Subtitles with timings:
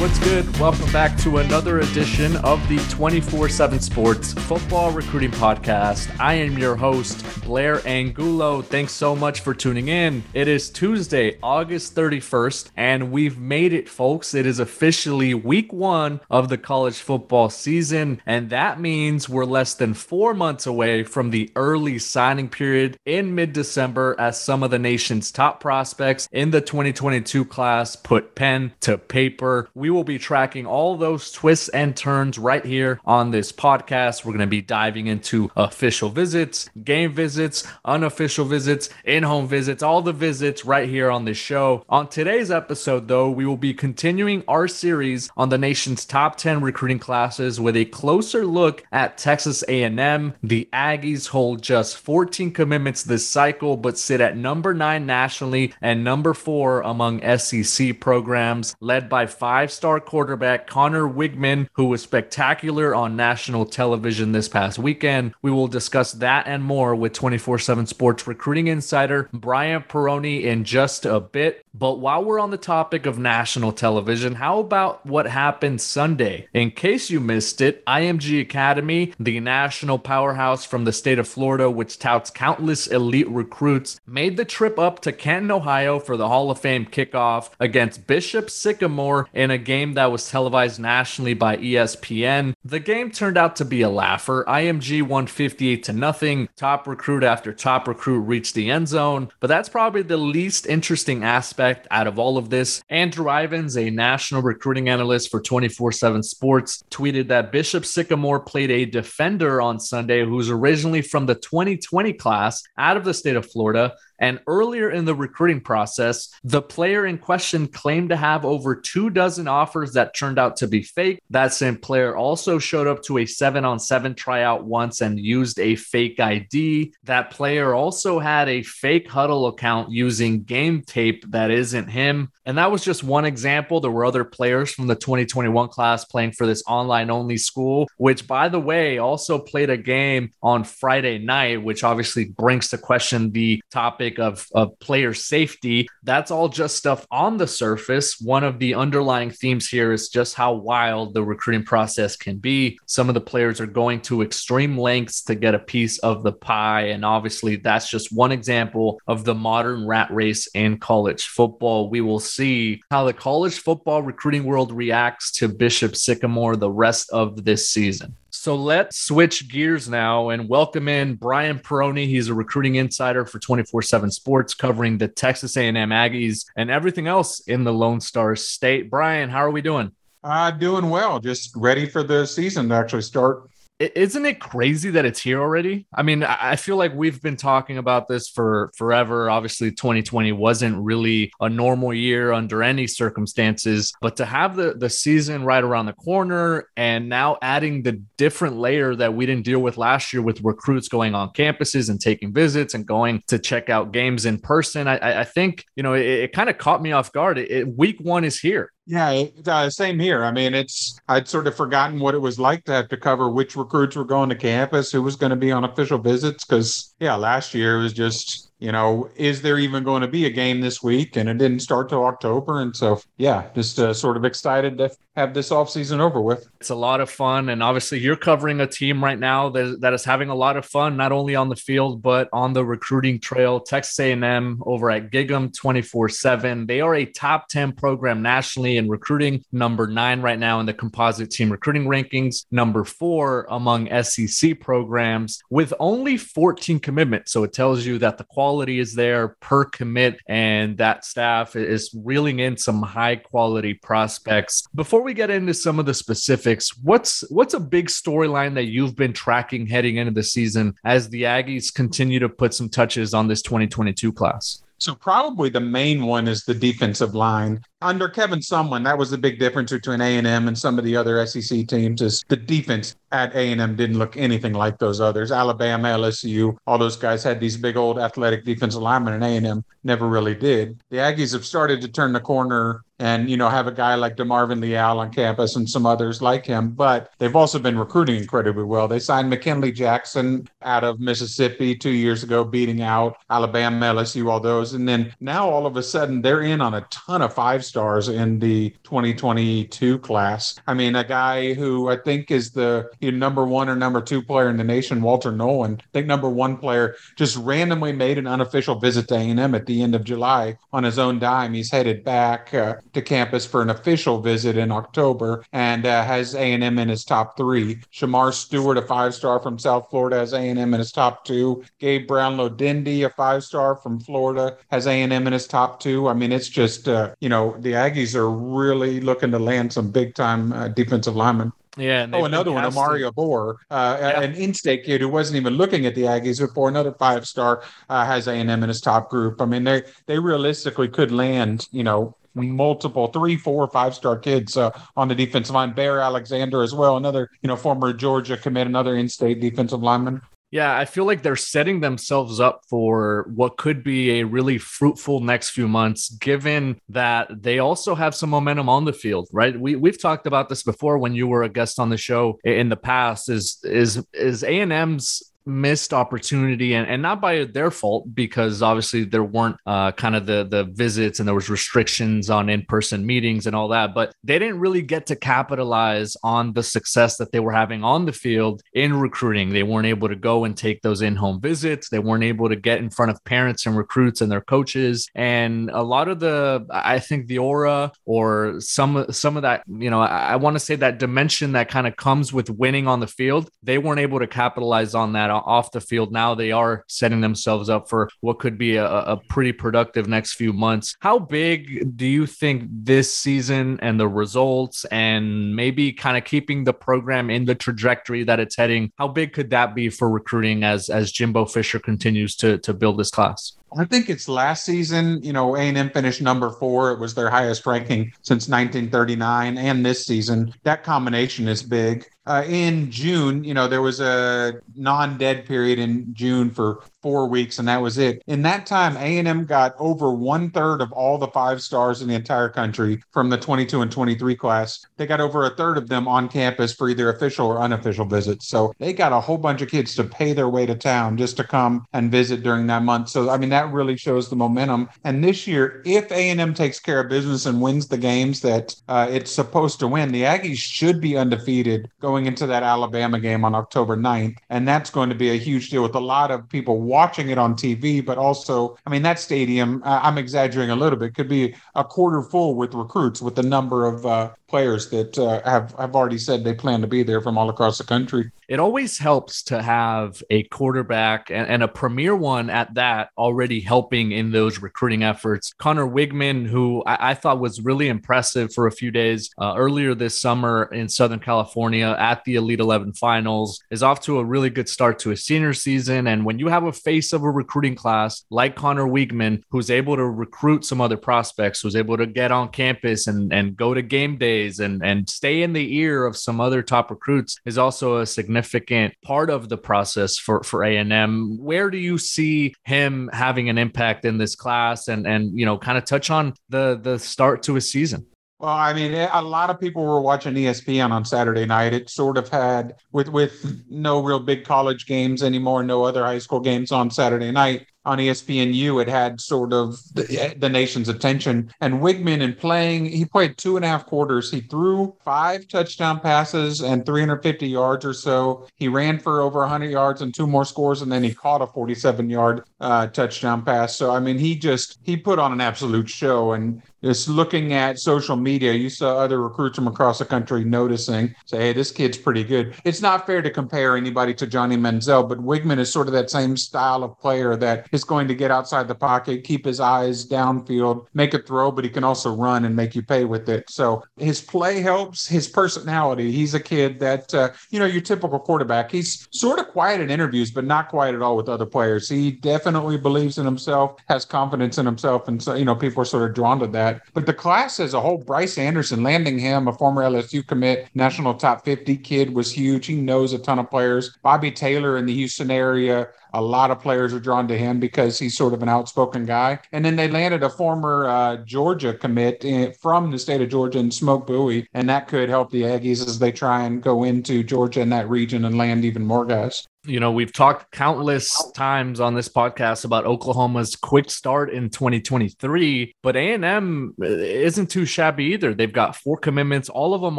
[0.00, 0.44] What's good?
[0.58, 6.14] Welcome back to another edition of the 24 7 Sports Football Recruiting Podcast.
[6.18, 8.60] I am your host, Blair Angulo.
[8.62, 10.24] Thanks so much for tuning in.
[10.32, 14.34] It is Tuesday, August 31st, and we've made it, folks.
[14.34, 19.74] It is officially week one of the college football season, and that means we're less
[19.74, 24.70] than four months away from the early signing period in mid December as some of
[24.72, 29.68] the nation's top prospects in the 2022 class put pen to paper.
[29.74, 34.24] We will be tracking all those twists and turns right here on this podcast.
[34.24, 39.82] We're going to be diving into official visits, game visits, unofficial visits, in home visits,
[39.82, 41.84] all the visits right here on this show.
[41.88, 46.60] On today's episode, though, we will be continuing our series on the nation's top 10
[46.60, 50.34] recruiting classes with a closer look at Texas A&M.
[50.42, 56.04] The Aggies hold just 14 commitments this cycle, but sit at number nine nationally and
[56.04, 62.94] number four among SEC programs, led by five star quarterback Connor Weigman, who was spectacular
[62.94, 65.34] on national television this past weekend.
[65.42, 70.64] We will discuss that and more with 24 7 Sports recruiting insider Brian Perroni in
[70.64, 71.64] just a bit.
[71.74, 76.46] But while we're on the topic of national television, how about what happened Sunday?
[76.54, 81.68] In case you missed it, IMG Academy, the national powerhouse from the state of Florida,
[81.68, 86.50] which touts countless elite recruits, made the trip up to Canton, Ohio for the Hall
[86.50, 92.54] of Fame kickoff against Bishop Sycamore in a game that was televised nationally by ESPN.
[92.64, 94.44] The game turned out to be a laugher.
[94.46, 96.48] IMG won 58 to nothing.
[96.56, 101.24] Top recruit after top recruit reached the end zone, but that's probably the least interesting
[101.24, 102.82] aspect out of all of this.
[102.88, 108.84] Andrew Ivins, a national recruiting analyst for 24/7 Sports, tweeted that Bishop Sycamore played a
[108.84, 113.94] defender on Sunday who's originally from the 2020 class out of the state of Florida
[114.18, 119.10] and earlier in the recruiting process, the player in question claimed to have over two
[119.10, 121.20] dozen offers that turned out to be fake.
[121.30, 125.58] That same player also showed up to a seven on seven tryout once and used
[125.58, 126.94] a fake ID.
[127.04, 132.30] That player also had a fake Hudl account using game tape that isn't him.
[132.46, 133.80] And that was just one example.
[133.80, 138.26] There were other players from the 2021 class playing for this online only school, which,
[138.26, 143.32] by the way, also played a game on Friday night, which obviously brings to question
[143.32, 148.20] the topic topic of, of player safety, that's all just stuff on the surface.
[148.20, 152.78] One of the underlying themes here is just how wild the recruiting process can be.
[152.86, 156.32] Some of the players are going to extreme lengths to get a piece of the
[156.32, 156.88] pie.
[156.88, 161.88] And obviously, that's just one example of the modern rat race in college football.
[161.88, 167.10] We will see how the college football recruiting world reacts to Bishop Sycamore the rest
[167.10, 168.16] of this season.
[168.44, 172.06] So let's switch gears now and welcome in Brian Perroni.
[172.06, 177.40] He's a recruiting insider for 24/7 Sports, covering the Texas A&M Aggies and everything else
[177.40, 178.90] in the Lone Star State.
[178.90, 179.92] Brian, how are we doing?
[180.22, 181.20] Uh, doing well.
[181.20, 185.86] Just ready for the season to actually start isn't it crazy that it's here already?
[185.92, 189.28] I mean, I feel like we've been talking about this for forever.
[189.28, 194.88] Obviously, 2020 wasn't really a normal year under any circumstances, but to have the, the
[194.88, 199.60] season right around the corner and now adding the different layer that we didn't deal
[199.60, 203.70] with last year with recruits going on campuses and taking visits and going to check
[203.70, 206.92] out games in person, I, I think, you know, it, it kind of caught me
[206.92, 207.38] off guard.
[207.38, 208.70] It, it, week one is here.
[208.86, 210.24] Yeah, uh, same here.
[210.24, 213.30] I mean, it's I'd sort of forgotten what it was like to have to cover
[213.30, 216.44] which recruits were going to campus, who was going to be on official visits.
[216.44, 220.24] Because yeah, last year it was just you know, is there even going to be
[220.24, 221.16] a game this week?
[221.16, 222.62] And it didn't start till October.
[222.62, 226.48] And so, yeah, just uh, sort of excited to have this offseason over with.
[226.60, 227.50] It's a lot of fun.
[227.50, 230.64] And obviously, you're covering a team right now that, that is having a lot of
[230.64, 233.60] fun, not only on the field, but on the recruiting trail.
[233.60, 236.66] Texas A&M over at Gig 'em 24-7.
[236.66, 240.72] They are a top 10 program nationally in recruiting, number nine right now in the
[240.72, 247.30] composite team recruiting rankings, number four among SEC programs with only 14 commitments.
[247.30, 251.56] So it tells you that the quality quality is there per commit, and that staff
[251.56, 254.62] is reeling in some high quality prospects.
[254.76, 258.94] Before we get into some of the specifics, what's what's a big storyline that you've
[258.94, 263.26] been tracking heading into the season as the Aggies continue to put some touches on
[263.26, 264.62] this 2022 class?
[264.78, 269.18] So probably the main one is the defensive line under Kevin Sumlin, that was the
[269.18, 272.00] big difference between A and M and some of the other SEC teams.
[272.00, 275.30] Is the defense at A and M didn't look anything like those others.
[275.30, 279.46] Alabama, LSU, all those guys had these big old athletic defensive linemen, and A and
[279.46, 280.80] M never really did.
[280.90, 284.16] The Aggies have started to turn the corner and you know have a guy like
[284.16, 286.70] DeMarvin Leal on campus and some others like him.
[286.70, 288.88] But they've also been recruiting incredibly well.
[288.88, 294.40] They signed McKinley Jackson out of Mississippi two years ago, beating out Alabama, LSU, all
[294.40, 297.64] those, and then now all of a sudden they're in on a ton of five
[297.64, 300.54] stars in the 2022 class.
[300.66, 304.48] I mean, a guy who I think is the number one or number two player
[304.48, 305.80] in the nation, Walter Nolen.
[305.80, 309.82] I think number one player just randomly made an unofficial visit to A&M at the
[309.82, 311.54] end of July on his own dime.
[311.54, 316.34] He's headed back uh, to campus for an official visit in October and uh, has
[316.34, 317.76] A&M in his top three.
[317.92, 321.64] Shamar Stewart, a five-star from South Florida, has A&M in his top two.
[321.78, 326.08] Gabe Brownlow Dindy, a five-star from Florida, has A&M in his top two.
[326.08, 329.90] I mean, it's just uh, you know the Aggies are really looking to land some
[329.90, 331.52] big time uh, defensive linemen.
[331.76, 332.06] Yeah.
[332.12, 334.20] oh, another one, Mario Bohr, uh, yeah.
[334.20, 336.68] an in-state kid who wasn't even looking at the Aggies before.
[336.68, 339.40] Another five-star uh, has A and M in his top group.
[339.40, 344.70] I mean, they they realistically could land, you know, multiple three, four, five-star kids uh,
[344.96, 345.72] on the defensive line.
[345.72, 350.20] Bear Alexander as well, another you know former Georgia commit, another in-state defensive lineman.
[350.54, 355.18] Yeah, I feel like they're setting themselves up for what could be a really fruitful
[355.18, 359.58] next few months, given that they also have some momentum on the field, right?
[359.58, 362.68] We we've talked about this before when you were a guest on the show in
[362.68, 363.28] the past.
[363.28, 368.62] Is is is A and M's missed opportunity and, and not by their fault because
[368.62, 373.04] obviously there weren't uh, kind of the the visits and there was restrictions on in-person
[373.04, 377.32] meetings and all that but they didn't really get to capitalize on the success that
[377.32, 379.50] they were having on the field in recruiting.
[379.50, 381.88] They weren't able to go and take those in-home visits.
[381.88, 385.08] They weren't able to get in front of parents and recruits and their coaches.
[385.14, 389.90] And a lot of the i think the aura or some some of that you
[389.90, 393.00] know i, I want to say that dimension that kind of comes with winning on
[393.00, 396.12] the field they weren't able to capitalize on that off the field.
[396.12, 400.34] Now they are setting themselves up for what could be a, a pretty productive next
[400.34, 400.96] few months.
[401.00, 406.64] How big do you think this season and the results and maybe kind of keeping
[406.64, 410.64] the program in the trajectory that it's heading, how big could that be for recruiting
[410.64, 413.56] as as Jimbo Fisher continues to to build this class?
[413.76, 416.92] I think it's last season, you know, A&M finished number four.
[416.92, 419.58] It was their highest ranking since 1939.
[419.58, 424.54] And this season, that combination is big uh, in June, you know, there was a
[424.74, 428.22] non-dead period in June for four weeks, and that was it.
[428.28, 432.14] In that time, A&M got over one third of all the five stars in the
[432.14, 434.86] entire country from the 22 and 23 class.
[434.96, 438.48] They got over a third of them on campus for either official or unofficial visits.
[438.48, 441.36] So they got a whole bunch of kids to pay their way to town just
[441.36, 443.10] to come and visit during that month.
[443.10, 444.88] So I mean, that really shows the momentum.
[445.04, 449.08] And this year, if A&M takes care of business and wins the games that uh,
[449.10, 453.44] it's supposed to win, the Aggies should be undefeated going going into that Alabama game
[453.44, 454.36] on October 9th.
[454.48, 457.38] And that's going to be a huge deal with a lot of people watching it
[457.38, 461.28] on TV, but also, I mean, that stadium, uh, I'm exaggerating a little bit, could
[461.28, 465.74] be a quarter full with recruits with the number of uh, players that uh, have,
[465.76, 468.98] have already said they plan to be there from all across the country it always
[468.98, 474.30] helps to have a quarterback and, and, a premier one at that already helping in
[474.30, 475.54] those recruiting efforts.
[475.58, 479.94] Connor Weigman, who I, I thought was really impressive for a few days uh, earlier
[479.94, 484.50] this summer in Southern California at the Elite 11 finals, is off to a really
[484.50, 486.06] good start to his senior season.
[486.06, 489.96] And when you have a face of a recruiting class like Connor Weigman, who's able
[489.96, 493.80] to recruit some other prospects, who's able to get on campus and, and go to
[493.80, 497.98] game days and, and stay in the ear of some other top recruits, is also
[497.98, 501.38] a significant part of the process for for A&M.
[501.38, 505.56] Where do you see him having an impact in this class and and you know
[505.56, 508.06] kind of touch on the the start to a season?
[508.44, 511.72] Well, I mean, eh, a lot of people were watching ESPN on Saturday night.
[511.72, 516.18] It sort of had with with no real big college games anymore, no other high
[516.18, 521.50] school games on Saturday night on ESPNU, it had sort of the, the, nation's attention.
[521.60, 524.30] And Weigman, in playing, he played two and a half quarters.
[524.30, 528.46] He threw five touchdown passes and 350 yards or so.
[528.56, 531.46] He ran for over 100 yards and two more scores, and then he caught a
[531.46, 533.76] 47 yard uh, touchdown pass.
[533.76, 536.32] So, I mean, he just he put on an absolute show.
[536.32, 541.14] And just looking at social media, you saw other recruits from across the country noticing,
[541.24, 542.54] say, hey, this kid's pretty good.
[542.64, 546.10] It's not fair to compare anybody to Johnny Manziel, but Weigman is sort of that
[546.10, 550.06] same style of player that is going to get outside the pocket, keep his eyes
[550.06, 553.50] downfield, make a throw, but he can also run and make you pay with it.
[553.50, 556.12] So his play helps, his personality.
[556.12, 558.70] He's a kid that, uh, you know, your typical quarterback.
[558.70, 561.88] He's sort of quiet in interviews, but not quiet at all with other players.
[561.88, 565.08] He definitely believes in himself, has confidence in himself.
[565.08, 566.82] And so, you know, people are sort of drawn to that.
[566.94, 571.14] But the class as a whole, Bryce Anderson landing him, a former LSU commit, national
[571.14, 572.66] top 50 kid, was huge.
[572.66, 573.96] He knows a ton of players.
[574.02, 577.98] Bobby Taylor in the Houston area, a lot of players are drawn to him because
[577.98, 579.38] he's sort of an outspoken guy.
[579.52, 583.58] And then they landed a former uh, Georgia commit in, from the state of Georgia
[583.58, 587.22] in Smoke Bowie, and that could help the Aggies as they try and go into
[587.22, 591.80] Georgia in that region and land even more guys you know, we've talked countless times
[591.80, 598.04] on this podcast about Oklahoma's quick start in 2023, but A&M uh, isn't too shabby
[598.04, 598.34] either.
[598.34, 599.48] They've got four commitments.
[599.48, 599.98] All of them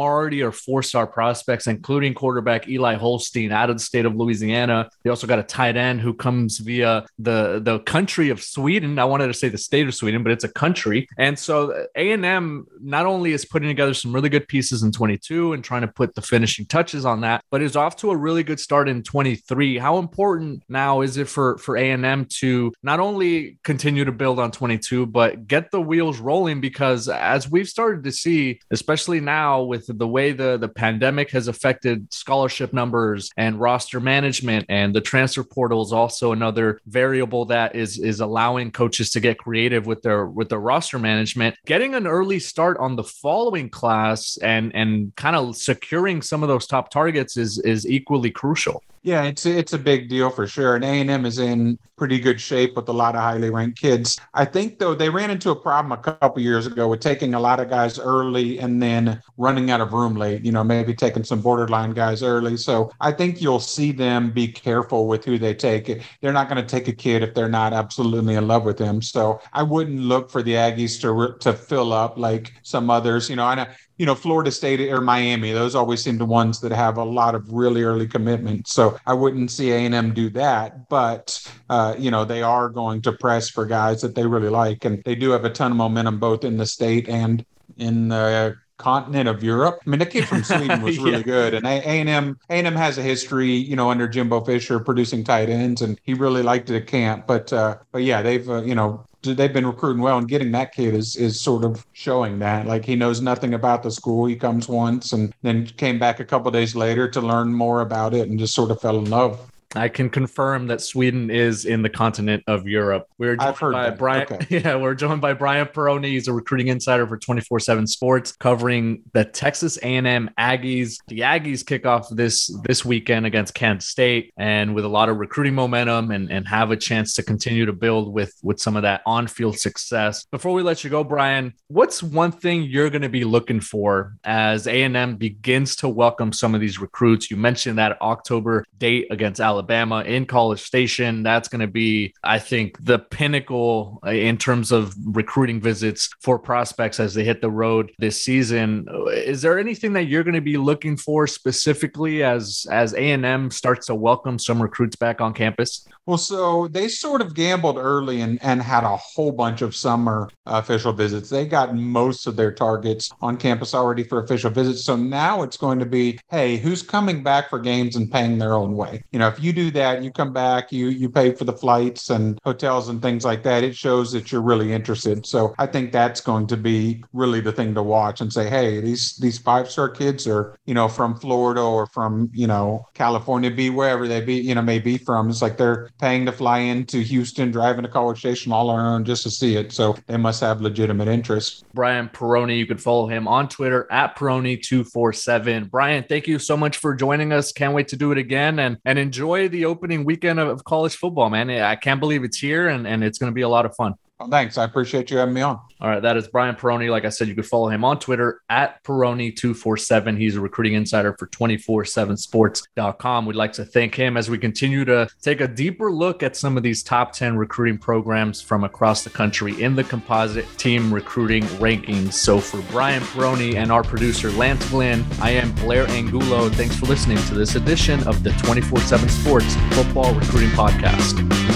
[0.00, 4.88] already are four-star prospects, including quarterback Eli Holstein out of the state of Louisiana.
[5.02, 8.98] They also got a tight end who comes via the the country of Sweden.
[8.98, 11.08] I wanted to say the state of Sweden, but it's a country.
[11.18, 15.54] And so uh, A&M not only is putting together some really good pieces in 22
[15.54, 18.42] and trying to put the finishing touches on that, but is off to a really
[18.42, 19.78] good start in 23 three.
[19.78, 24.12] How important now is it for for A and M to not only continue to
[24.12, 26.60] build on 22, but get the wheels rolling?
[26.60, 31.48] Because as we've started to see, especially now with the way the the pandemic has
[31.48, 37.74] affected scholarship numbers and roster management, and the transfer portal is also another variable that
[37.74, 41.56] is is allowing coaches to get creative with their with their roster management.
[41.64, 46.50] Getting an early start on the following class and and kind of securing some of
[46.50, 48.82] those top targets is is equally crucial.
[49.06, 50.74] Yeah, it's it's a big deal for sure.
[50.74, 53.80] And A and M is in pretty good shape with a lot of highly ranked
[53.80, 54.18] kids.
[54.34, 57.38] I think though they ran into a problem a couple years ago with taking a
[57.38, 60.44] lot of guys early and then running out of room late.
[60.44, 62.56] You know, maybe taking some borderline guys early.
[62.56, 66.02] So I think you'll see them be careful with who they take.
[66.20, 69.00] They're not going to take a kid if they're not absolutely in love with him.
[69.00, 73.30] So I wouldn't look for the Aggies to to fill up like some others.
[73.30, 73.66] You know, I know
[73.98, 77.34] you know, Florida State or Miami, those always seem the ones that have a lot
[77.34, 78.72] of really early commitments.
[78.72, 83.12] So I wouldn't see A&M do that, but uh, you know, they are going to
[83.12, 86.18] press for guys that they really like, and they do have a ton of momentum
[86.18, 87.44] both in the state and
[87.78, 89.80] in the continent of Europe.
[89.86, 91.22] I mean, the kid from Sweden was really yeah.
[91.22, 94.44] good, and A and M A and M has a history, you know, under Jimbo
[94.44, 97.26] Fisher producing tight ends, and he really liked it at camp.
[97.26, 100.72] But uh, but yeah, they've uh, you know they've been recruiting well and getting that
[100.72, 102.66] kid is is sort of showing that.
[102.66, 104.26] Like he knows nothing about the school.
[104.26, 108.14] He comes once and then came back a couple days later to learn more about
[108.14, 109.40] it and just sort of fell in love
[109.74, 113.06] I can confirm that Sweden is in the continent of Europe.
[113.18, 113.98] We're joined by that.
[113.98, 114.22] Brian.
[114.22, 114.46] Okay.
[114.56, 116.06] Yeah, we're joined by Brian Perroni.
[116.06, 120.96] He's a recruiting insider for 24/7 Sports, covering the Texas A&M Aggies.
[121.08, 125.18] The Aggies kick off this this weekend against Kansas State, and with a lot of
[125.18, 128.82] recruiting momentum, and and have a chance to continue to build with with some of
[128.82, 130.24] that on-field success.
[130.30, 134.16] Before we let you go, Brian, what's one thing you're going to be looking for
[134.24, 137.30] as A&M begins to welcome some of these recruits?
[137.30, 139.55] You mentioned that October date against Alabama.
[139.56, 141.22] Alabama in College Station.
[141.22, 146.38] That's going to be, I think, the pinnacle uh, in terms of recruiting visits for
[146.38, 148.86] prospects as they hit the road this season.
[149.12, 153.86] Is there anything that you're going to be looking for specifically as as A&M starts
[153.86, 155.88] to welcome some recruits back on campus?
[156.04, 160.28] Well, so they sort of gambled early and, and had a whole bunch of summer
[160.46, 161.28] official visits.
[161.28, 164.84] They got most of their targets on campus already for official visits.
[164.84, 168.54] So now it's going to be, hey, who's coming back for games and paying their
[168.54, 169.02] own way?
[169.10, 172.10] You know, if you do that, you come back, you you pay for the flights
[172.10, 173.64] and hotels and things like that.
[173.64, 175.26] It shows that you're really interested.
[175.26, 178.80] So I think that's going to be really the thing to watch and say, hey,
[178.80, 183.50] these these five star kids are you know from Florida or from you know California,
[183.50, 185.30] be wherever they be you know may be from.
[185.30, 189.22] It's like they're paying to fly into Houston, driving to College Station all around just
[189.24, 189.72] to see it.
[189.72, 191.64] So they must have legitimate interest.
[191.74, 195.70] Brian Perroni, you can follow him on Twitter at Perroni247.
[195.70, 197.52] Brian, thank you so much for joining us.
[197.52, 201.30] Can't wait to do it again and and enjoy the opening weekend of, college football,
[201.30, 201.50] man.
[201.50, 203.94] I can't believe it's here and, and it's going to be a lot of fun.
[204.18, 204.56] Well, thanks.
[204.56, 205.60] I appreciate you having me on.
[205.78, 206.00] All right.
[206.00, 206.90] That is Brian Perroni.
[206.90, 210.18] Like I said, you can follow him on Twitter at Perroni247.
[210.18, 213.26] He's a recruiting insider for 247sports.com.
[213.26, 216.56] We'd like to thank him as we continue to take a deeper look at some
[216.56, 221.42] of these top 10 recruiting programs from across the country in the composite team recruiting
[221.58, 222.14] rankings.
[222.14, 226.48] So for Brian Perroni and our producer, Lance Glenn, I am Blair Angulo.
[226.48, 231.55] Thanks for listening to this edition of the 24 7 Sports Football Recruiting Podcast.